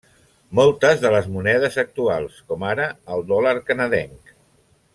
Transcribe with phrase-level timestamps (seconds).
[0.59, 4.35] Moltes de les monedes actuals, com ara el dòlar canadenc.